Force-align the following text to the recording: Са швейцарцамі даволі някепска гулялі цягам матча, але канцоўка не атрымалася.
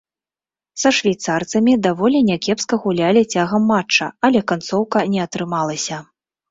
Са 0.83 0.91
швейцарцамі 0.99 1.73
даволі 1.87 2.23
някепска 2.31 2.81
гулялі 2.87 3.23
цягам 3.33 3.71
матча, 3.75 4.13
але 4.31 4.39
канцоўка 4.55 5.09
не 5.15 5.19
атрымалася. 5.29 6.07